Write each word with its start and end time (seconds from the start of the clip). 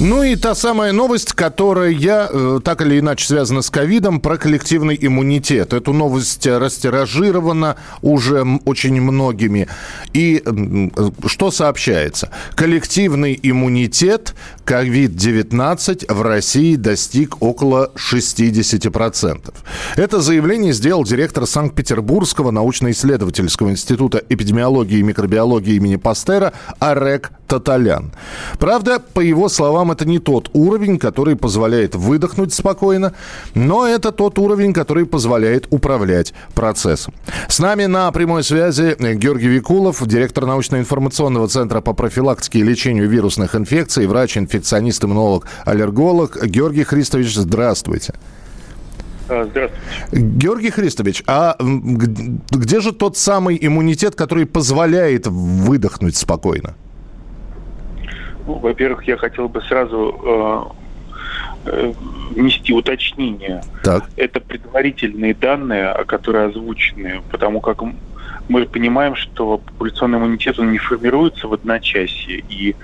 Ну 0.00 0.22
и 0.22 0.34
та 0.34 0.54
самая 0.54 0.92
новость, 0.92 1.34
которая 1.34 1.92
э, 2.32 2.60
так 2.64 2.80
или 2.80 2.98
иначе 3.00 3.26
связана 3.26 3.60
с 3.60 3.68
ковидом, 3.68 4.20
про 4.20 4.38
коллективный 4.38 4.98
иммунитет. 4.98 5.74
Эту 5.74 5.92
новость 5.92 6.46
растиражирована 6.46 7.76
уже 8.00 8.42
очень 8.64 8.98
многими. 8.98 9.68
И 10.14 10.42
что 11.26 11.50
сообщается? 11.50 12.30
Коллективный 12.54 13.38
иммунитет 13.42 14.34
COVID-19 14.64 16.14
в 16.14 16.22
России 16.22 16.76
достиг 16.76 17.42
около 17.42 17.92
60%. 17.94 19.52
Это 19.96 20.20
заявление 20.22 20.72
сделал 20.72 21.04
директор 21.04 21.46
Санкт-Петербургского 21.46 22.50
научно-исследовательского 22.52 23.68
института 23.68 24.22
эпидемиологии 24.30 25.00
и 25.00 25.02
микробиологии 25.02 25.74
имени 25.74 25.96
Пастера 25.96 26.54
Арек 26.78 27.32
Таталян. 27.50 28.12
Правда, 28.60 29.00
по 29.00 29.18
его 29.18 29.48
словам, 29.48 29.90
это 29.90 30.04
не 30.04 30.20
тот 30.20 30.50
уровень, 30.52 31.00
который 31.00 31.34
позволяет 31.34 31.96
выдохнуть 31.96 32.54
спокойно, 32.54 33.12
но 33.54 33.88
это 33.88 34.12
тот 34.12 34.38
уровень, 34.38 34.72
который 34.72 35.04
позволяет 35.04 35.66
управлять 35.70 36.32
процессом. 36.54 37.12
С 37.48 37.58
нами 37.58 37.86
на 37.86 38.12
прямой 38.12 38.44
связи 38.44 38.94
Георгий 39.14 39.48
Викулов, 39.48 40.06
директор 40.06 40.46
научно-информационного 40.46 41.48
центра 41.48 41.80
по 41.80 41.92
профилактике 41.92 42.60
и 42.60 42.62
лечению 42.62 43.08
вирусных 43.08 43.56
инфекций, 43.56 44.06
врач-инфекционист, 44.06 45.02
иммунолог, 45.02 45.48
аллерголог. 45.64 46.40
Георгий 46.46 46.84
Христович, 46.84 47.34
здравствуйте. 47.34 48.14
Здравствуйте. 49.26 49.72
Георгий 50.12 50.70
Христович, 50.70 51.24
а 51.26 51.56
где 51.58 52.80
же 52.80 52.92
тот 52.92 53.16
самый 53.16 53.58
иммунитет, 53.60 54.14
который 54.14 54.46
позволяет 54.46 55.26
выдохнуть 55.26 56.16
спокойно? 56.16 56.74
Ну, 58.50 58.56
во-первых, 58.58 59.04
я 59.04 59.16
хотел 59.16 59.48
бы 59.48 59.62
сразу 59.62 60.74
э, 61.64 61.66
э, 61.66 61.92
внести 62.30 62.72
уточнение. 62.72 63.62
Так. 63.84 64.10
Это 64.16 64.40
предварительные 64.40 65.34
данные, 65.34 65.94
которые 66.08 66.46
озвучены, 66.46 67.22
потому 67.30 67.60
как 67.60 67.80
мы 68.48 68.66
понимаем, 68.66 69.14
что 69.14 69.58
популяционный 69.58 70.18
иммунитет 70.18 70.58
он 70.58 70.72
не 70.72 70.78
формируется 70.78 71.46
в 71.46 71.52
одночасье, 71.52 72.42
и 72.48 72.74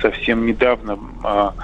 совсем 0.00 0.46
недавно 0.46 0.96
а, 1.24 1.54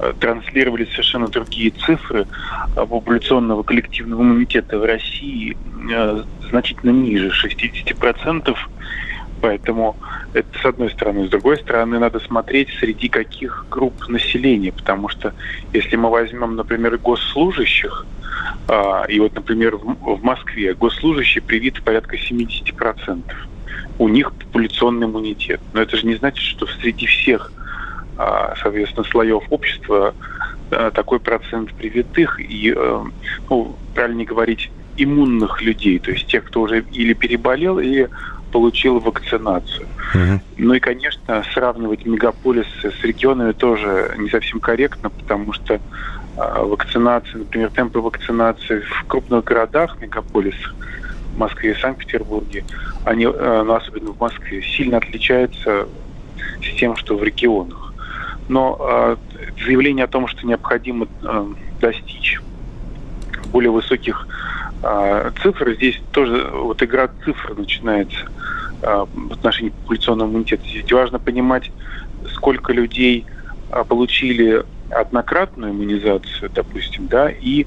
э, 0.00 0.12
транслировали 0.18 0.84
совершенно 0.86 1.28
другие 1.28 1.70
цифры 1.70 2.26
популяционного 2.74 3.62
коллективного 3.62 4.22
иммунитета 4.22 4.80
в 4.80 4.84
России 4.84 5.56
э, 5.94 6.24
значительно 6.50 6.90
ниже 6.90 7.28
60%. 7.28 8.56
Поэтому 9.42 9.96
это 10.34 10.46
с 10.56 10.64
одной 10.64 10.88
стороны. 10.90 11.26
С 11.26 11.30
другой 11.30 11.58
стороны, 11.58 11.98
надо 11.98 12.20
смотреть, 12.20 12.68
среди 12.78 13.08
каких 13.08 13.66
групп 13.68 14.08
населения. 14.08 14.72
Потому 14.72 15.08
что 15.08 15.34
если 15.72 15.96
мы 15.96 16.10
возьмем, 16.10 16.54
например, 16.54 16.96
госслужащих, 16.96 18.06
а, 18.68 19.04
и 19.08 19.18
вот, 19.18 19.34
например, 19.34 19.76
в, 19.76 20.22
Москве 20.22 20.74
госслужащие 20.74 21.42
привиты 21.42 21.82
порядка 21.82 22.16
70%. 22.16 23.22
У 23.98 24.08
них 24.08 24.32
популяционный 24.32 25.08
иммунитет. 25.08 25.60
Но 25.72 25.82
это 25.82 25.96
же 25.96 26.06
не 26.06 26.14
значит, 26.14 26.44
что 26.44 26.66
среди 26.80 27.06
всех, 27.06 27.52
а, 28.16 28.54
соответственно, 28.62 29.04
слоев 29.04 29.42
общества 29.50 30.14
а, 30.70 30.92
такой 30.92 31.18
процент 31.18 31.74
привитых 31.74 32.38
и, 32.38 32.72
э, 32.74 33.04
ну, 33.50 33.76
правильно 33.92 34.24
говорить, 34.24 34.70
иммунных 34.96 35.62
людей, 35.62 35.98
то 35.98 36.10
есть 36.10 36.26
тех, 36.26 36.44
кто 36.44 36.62
уже 36.62 36.84
или 36.92 37.14
переболел, 37.14 37.78
или 37.78 38.08
получил 38.52 39.00
вакцинацию. 39.00 39.86
Ну 40.58 40.74
и, 40.74 40.78
конечно, 40.78 41.42
сравнивать 41.52 42.04
мегаполисы 42.04 42.92
с 42.92 43.02
регионами 43.02 43.52
тоже 43.52 44.14
не 44.18 44.28
совсем 44.28 44.60
корректно, 44.60 45.10
потому 45.10 45.52
что 45.54 45.80
а, 46.36 46.62
вакцинация, 46.62 47.38
например, 47.38 47.70
темпы 47.70 47.98
вакцинации 47.98 48.80
в 48.80 49.04
крупных 49.06 49.44
городах, 49.44 50.00
мегаполисах, 50.00 50.74
в 51.34 51.38
Москве 51.38 51.72
и 51.72 51.74
Санкт-Петербурге, 51.74 52.64
они, 53.04 53.24
э, 53.24 53.62
ну, 53.66 53.72
особенно 53.72 54.12
в 54.12 54.20
Москве, 54.20 54.62
сильно 54.62 54.98
отличаются 54.98 55.88
с 56.60 56.76
тем, 56.78 56.96
что 56.96 57.16
в 57.16 57.24
регионах. 57.24 57.94
Но 58.48 58.76
э, 58.78 59.16
заявление 59.64 60.04
о 60.04 60.08
том, 60.08 60.26
что 60.26 60.46
необходимо 60.46 61.06
э, 61.22 61.46
достичь 61.80 62.40
более 63.50 63.70
высоких 63.70 64.26
э, 64.82 65.30
цифр, 65.42 65.74
здесь 65.74 66.00
тоже 66.12 66.50
вот 66.52 66.82
игра 66.82 67.08
цифр 67.24 67.54
начинается 67.56 68.28
э, 68.82 69.06
в 69.12 69.32
отношении 69.32 69.70
популяционного 69.70 70.28
иммунитета. 70.28 70.62
Здесь 70.68 70.90
важно 70.92 71.18
понимать, 71.18 71.70
сколько 72.34 72.72
людей 72.72 73.26
э, 73.70 73.84
получили 73.84 74.64
однократную 74.90 75.72
иммунизацию, 75.72 76.50
допустим, 76.54 77.06
да, 77.06 77.30
и 77.30 77.66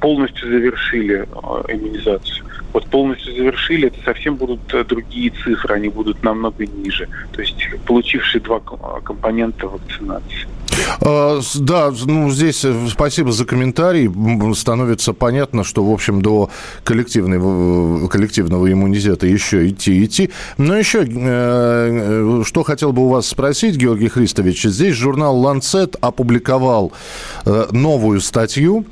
полностью 0.00 0.48
завершили 0.48 1.28
иммунизацию. 1.68 2.44
Вот 2.72 2.86
полностью 2.86 3.34
завершили, 3.34 3.88
это 3.88 3.98
совсем 4.04 4.36
будут 4.36 4.60
э, 4.74 4.84
другие 4.84 5.30
цифры, 5.30 5.74
они 5.74 5.88
будут 5.88 6.22
намного 6.22 6.66
ниже. 6.66 7.08
То 7.32 7.40
есть 7.40 7.56
получившие 7.86 8.42
два 8.42 8.60
ко- 8.60 9.00
компонента 9.00 9.66
вакцинации. 9.66 10.46
А, 11.00 11.40
Да, 11.54 11.92
ну 12.06 12.30
здесь 12.30 12.64
э, 12.64 12.74
спасибо 12.90 13.32
за 13.32 13.44
комментарий. 13.44 14.10
Становится 14.54 15.12
понятно, 15.12 15.64
что, 15.64 15.84
в 15.84 15.92
общем, 15.92 16.22
до 16.22 16.50
коллективного, 16.84 18.08
коллективного 18.08 18.70
иммунитета 18.72 19.26
еще 19.26 19.68
идти, 19.68 20.04
идти. 20.04 20.30
Но 20.56 20.76
еще, 20.76 21.04
э, 21.04 21.06
э, 21.08 22.42
что 22.44 22.62
хотел 22.62 22.92
бы 22.92 23.06
у 23.06 23.08
вас 23.08 23.28
спросить, 23.28 23.76
Георгий 23.76 24.08
Христович. 24.08 24.64
Здесь 24.64 24.94
журнал 24.94 25.38
«Ланцет» 25.38 25.96
опубликовал 26.00 26.92
э, 27.44 27.66
новую 27.70 28.20
статью. 28.20 28.84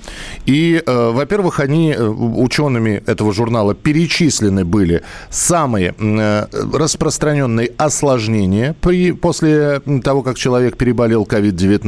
И, 0.47 0.83
э, 0.85 1.11
во-первых, 1.13 1.61
они 1.61 1.93
э, 1.93 2.03
учеными 2.03 3.03
этого 3.07 3.33
журнала 3.33 3.75
перечислены 3.75 4.65
были 4.65 5.03
самые 5.31 5.95
э, 5.99 6.47
распространенные 6.73 7.73
осложнения 7.77 8.75
при, 8.81 9.13
после 9.13 9.81
того, 10.03 10.23
как 10.23 10.37
человек 10.37 10.77
переболел 10.77 11.25
COVID-19. 11.25 11.86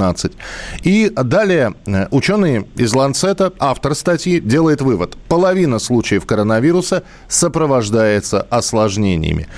И 0.82 1.10
далее 1.10 1.74
э, 1.86 2.06
ученые 2.10 2.66
из 2.76 2.94
Ланцета, 2.94 3.52
автор 3.58 3.94
статьи, 3.94 4.40
делает 4.40 4.80
вывод. 4.80 5.16
Половина 5.28 5.78
случаев 5.78 6.26
коронавируса 6.26 7.02
сопровождается 7.28 8.42
осложнениями. 8.42 9.48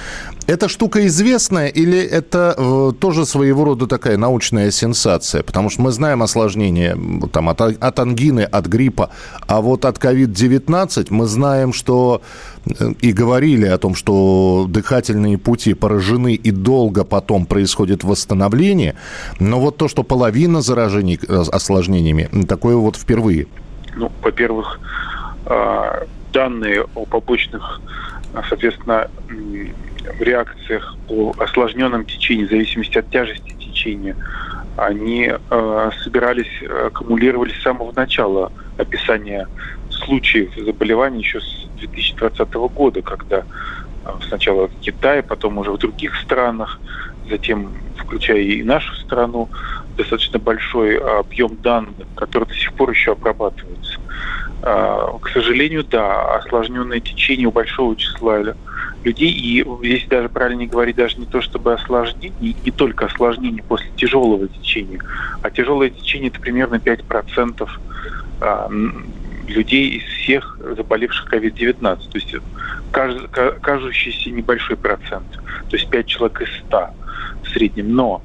Эта 0.51 0.69
штука 0.69 1.07
известная 1.07 1.69
или 1.69 1.97
это 1.97 2.57
э, 2.59 2.93
тоже 2.99 3.25
своего 3.25 3.65
рода 3.65 3.87
такая 3.87 4.17
научная 4.17 4.73
сенсация? 4.73 5.45
Потому 5.45 5.71
что 5.71 5.83
мы 5.83 5.93
знаем 5.93 6.23
осложнения 6.23 6.99
там, 7.33 7.49
от, 7.49 7.61
а- 7.61 7.77
от 7.81 7.99
ангины, 8.01 8.41
от 8.41 8.67
гриппа, 8.67 9.11
а 9.47 9.61
вот 9.61 9.85
от 9.85 9.99
COVID-19 9.99 11.07
мы 11.11 11.27
знаем, 11.27 11.73
что 11.73 12.21
э, 12.67 12.95
и 13.01 13.13
говорили 13.13 13.67
о 13.67 13.79
том, 13.79 13.95
что 13.95 14.67
дыхательные 14.69 15.39
пути 15.39 15.75
поражены 15.75 16.35
и 16.35 16.51
долго 16.51 17.05
потом 17.05 17.47
происходит 17.47 18.03
восстановление. 18.03 18.97
Но 19.39 19.61
вот 19.61 19.77
то, 19.77 19.87
что 19.87 20.03
половина 20.03 20.63
заражений 20.63 21.21
э, 21.29 21.45
осложнениями, 21.53 22.29
такое 22.49 22.75
вот 22.75 22.97
впервые. 22.97 23.47
Ну, 23.95 24.11
во-первых, 24.21 24.81
э, 25.47 26.07
данные 26.33 26.87
о 26.97 27.07
побочных, 27.07 27.81
соответственно, 28.49 29.09
м, 30.05 30.23
реакциях 30.23 30.99
по 31.07 31.35
осложненном 31.39 32.05
течении, 32.07 32.45
в 32.47 32.51
зависимости 32.51 32.99
от 32.99 33.09
тяжести 33.11 33.55
течения, 33.59 34.17
они 34.77 35.31
э, 35.33 35.91
собирались, 36.03 36.63
э, 36.63 36.87
аккумулировались 36.87 37.57
с 37.57 37.63
самого 37.63 37.93
начала 37.95 38.53
описания 38.77 39.49
случаев 39.89 40.53
заболеваний 40.57 41.21
еще 41.21 41.41
с 41.41 41.69
2020 41.79 42.55
года, 42.75 43.03
когда 43.03 43.45
э, 44.05 44.11
сначала 44.29 44.69
в 44.69 44.77
Китае, 44.81 45.23
потом 45.23 45.59
уже 45.59 45.73
в 45.73 45.79
других 45.79 46.17
странах, 46.17 46.81
затем, 47.29 47.75
включая 47.97 48.39
и 48.41 48.63
нашу 48.63 48.95
страну, 48.97 49.51
достаточно 49.97 50.39
большой 50.39 50.99
объем 50.99 51.59
данных, 51.59 52.07
которые 52.15 52.47
до 52.47 52.55
сих 52.55 52.73
пор 52.75 52.91
еще 52.91 53.13
обрабатываются. 53.13 53.99
А, 54.63 55.19
К 55.19 55.29
сожалению, 55.29 55.85
да, 55.85 56.37
осложненное 56.37 57.01
течение 57.01 57.49
у 57.49 57.53
большого 57.53 57.97
числа 57.97 58.55
людей, 59.05 59.31
и 59.31 59.65
здесь 59.83 60.07
даже 60.09 60.29
правильнее 60.29 60.69
говорить 60.69 60.97
даже 60.97 61.19
не 61.19 61.27
то 61.27 61.41
чтобы 61.41 61.73
осложнение, 61.73 62.55
не 62.65 62.71
только 62.71 63.07
осложнение 63.07 63.63
после 63.63 63.91
тяжелого 63.97 64.49
течения, 64.49 65.01
а 65.43 65.51
тяжелое 65.51 65.91
течение 65.91 66.29
это 66.29 66.41
примерно 66.41 66.77
5% 66.77 67.69
а, 68.41 68.71
людей 69.49 69.89
из 69.99 70.05
всех 70.05 70.59
заболевших 70.77 71.33
COVID-19. 71.33 71.81
То 71.81 71.99
есть 72.15 72.35
ка- 72.91 73.59
кажущийся 73.61 74.31
небольшой 74.31 74.77
процент. 74.77 75.31
То 75.69 75.77
есть 75.77 75.89
5 75.89 76.07
человек 76.07 76.43
из 76.43 76.49
100. 76.67 76.91
в 77.43 77.49
среднем. 77.49 77.95
Но 77.95 78.23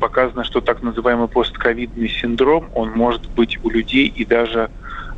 показано, 0.00 0.44
что 0.44 0.60
так 0.60 0.82
называемый 0.82 1.28
постковидный 1.28 2.08
синдром, 2.08 2.68
он 2.74 2.90
может 2.90 3.30
быть 3.30 3.58
у 3.62 3.70
людей 3.70 4.06
и 4.06 4.24
даже 4.24 4.70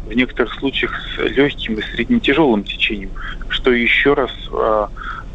в 0.06 0.12
некоторых 0.12 0.54
случаях 0.54 0.92
с 1.14 1.18
легким 1.18 1.74
и 1.74 1.82
среднетяжелым 1.82 2.64
течением, 2.64 3.10
что 3.48 3.72
еще 3.72 4.14
раз 4.14 4.30
э, 4.52 4.86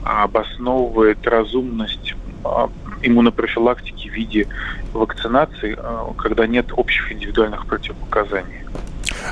обосновывает 0.04 1.26
разумность 1.28 2.16
э, 2.46 2.68
иммунопрофилактики 3.04 4.10
в 4.10 4.14
виде 4.14 4.48
вакцинации, 4.94 5.76
э, 5.78 6.14
когда 6.18 6.48
нет 6.48 6.68
общих 6.76 7.12
индивидуальных 7.12 7.66
противопоказаний. 7.66 8.62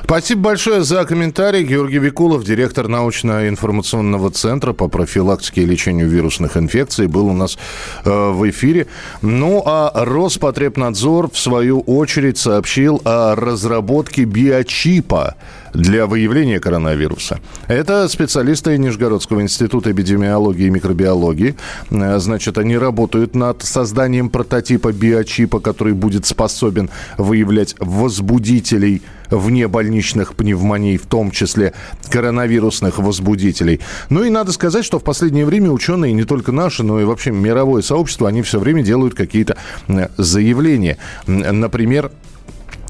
Спасибо 0.04 0.42
большое 0.42 0.84
за 0.84 1.06
комментарий. 1.06 1.64
Георгий 1.64 2.00
Викулов, 2.00 2.44
директор 2.44 2.88
научно-информационного 2.88 4.32
центра 4.32 4.74
по 4.74 4.88
профилактике 4.88 5.62
и 5.62 5.66
лечению 5.66 6.10
вирусных 6.10 6.58
инфекций, 6.58 7.08
был 7.08 7.28
у 7.28 7.34
нас 7.34 7.58
э, 8.06 8.10
в 8.10 8.50
эфире. 8.50 8.88
Ну, 9.22 9.62
а 9.66 9.92
Роспотребнадзор, 9.94 11.30
в 11.32 11.38
свою 11.38 11.82
очередь, 11.82 12.38
сообщил 12.38 13.02
о 13.06 13.36
разработке 13.36 14.24
биочипа 14.24 15.36
для 15.74 16.06
выявления 16.06 16.60
коронавируса. 16.60 17.40
Это 17.68 18.08
специалисты 18.08 18.78
Нижегородского 18.78 19.42
института 19.42 19.92
эпидемиологии 19.92 20.68
и 20.68 20.70
микробиологии. 20.70 21.56
Э, 21.92 22.20
значит, 22.20 22.58
они 22.58 22.78
работают 22.78 23.36
над 23.36 23.64
созданием 23.64 24.30
прототипа 24.30 24.92
биочипа, 24.92 25.60
который 25.60 25.94
будет 25.94 26.26
способен 26.26 26.90
выявлять 27.18 27.76
возбудителей 27.80 29.02
внебольничных 29.30 30.34
пневмоний, 30.36 30.98
в 30.98 31.06
том 31.06 31.32
числе 31.32 31.74
коронавирусных 32.10 33.00
возбудителей. 33.00 33.80
Ну 34.10 34.24
и 34.24 34.30
надо 34.30 34.52
сказать, 34.52 34.86
что 34.86 35.00
в 35.00 35.04
последнее 35.04 35.46
время 35.46 35.72
ученые, 35.72 36.14
не 36.14 36.24
только 36.24 36.52
наши, 36.52 36.84
но 36.84 37.00
и 37.00 37.04
вообще 37.04 37.32
мировое 37.32 37.82
сообщество, 37.82 38.28
они 38.28 38.42
все 38.42 38.60
время 38.60 38.84
делают 38.84 39.14
какие-то 39.14 39.58
э, 39.88 40.08
заявления. 40.18 40.98
Например, 41.28 42.12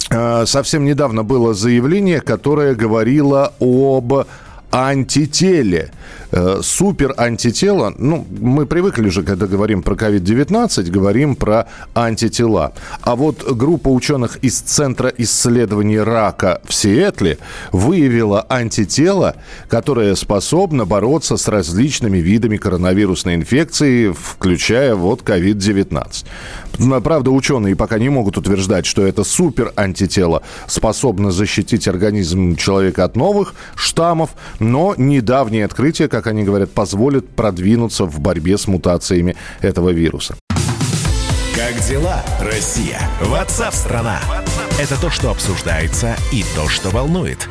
совсем 0.09 0.85
недавно 0.85 1.23
было 1.23 1.53
заявление, 1.53 2.21
которое 2.21 2.75
говорило 2.75 3.53
об 3.59 4.25
антителе. 4.71 5.91
Э, 6.31 6.59
супер 6.61 7.15
антитело, 7.17 7.93
ну, 7.97 8.25
мы 8.29 8.67
привыкли 8.67 9.09
же, 9.09 9.23
когда 9.23 9.47
говорим 9.47 9.81
про 9.81 9.95
COVID-19, 9.95 10.91
говорим 10.91 11.35
про 11.35 11.67
антитела. 11.95 12.73
А 13.01 13.15
вот 13.15 13.51
группа 13.51 13.89
ученых 13.89 14.37
из 14.43 14.59
Центра 14.59 15.11
исследований 15.17 15.99
рака 15.99 16.61
в 16.65 16.73
Сиэтле 16.73 17.39
выявила 17.71 18.45
антитело, 18.47 19.35
которое 19.69 20.13
способно 20.15 20.85
бороться 20.85 21.35
с 21.35 21.47
различными 21.47 22.19
видами 22.19 22.57
коронавирусной 22.57 23.35
инфекции, 23.35 24.11
включая 24.11 24.93
вот 24.93 25.23
COVID-19. 25.23 26.25
Правда, 27.03 27.31
ученые 27.31 27.75
пока 27.75 27.97
не 27.97 28.09
могут 28.09 28.37
утверждать, 28.37 28.85
что 28.85 29.05
это 29.05 29.23
супер 29.23 29.73
антитело 29.75 30.43
способно 30.67 31.31
защитить 31.31 31.87
организм 31.87 32.55
человека 32.55 33.03
от 33.03 33.15
новых 33.15 33.55
штаммов, 33.75 34.29
но 34.59 34.93
недавнее 34.97 35.65
открытие, 35.65 36.07
как 36.07 36.27
они 36.27 36.43
говорят, 36.43 36.71
позволит 36.71 37.29
продвинуться 37.29 38.05
в 38.05 38.19
борьбе 38.19 38.57
с 38.57 38.67
мутациями 38.67 39.35
этого 39.61 39.89
вируса. 39.89 40.35
Как 41.55 41.79
дела, 41.87 42.23
Россия? 42.39 42.99
Ватсап-страна! 43.21 44.19
Это 44.79 44.99
то, 44.99 45.09
что 45.09 45.29
обсуждается 45.29 46.15
и 46.31 46.45
то, 46.55 46.69
что 46.69 46.89
волнует. 46.89 47.49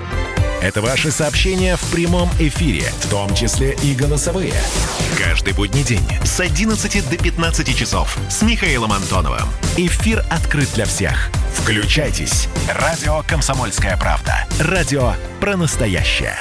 Это 0.61 0.81
ваши 0.81 1.13
сообщения 1.13 1.77
в 1.77 1.93
прямом 1.93 2.29
эфире, 2.41 2.83
в 3.01 3.11
том 3.11 3.33
числе 3.35 3.77
и 3.83 3.95
голосовые. 3.95 4.55
Каждый 5.17 5.53
будний 5.53 5.85
день 5.85 6.03
с 6.25 6.41
11 6.41 7.09
до 7.09 7.17
15 7.17 7.77
часов 7.77 8.19
с 8.29 8.43
Михаилом 8.43 8.93
Антоновым. 8.93 9.47
Эфир 9.77 10.25
открыт 10.31 10.69
для 10.75 10.85
всех. 10.87 11.31
Включайтесь. 11.55 12.49
Радио 12.69 13.23
«Комсомольская 13.29 13.97
правда». 13.97 14.47
Радио 14.59 15.13
про 15.41 15.57
настоящее. 15.57 16.35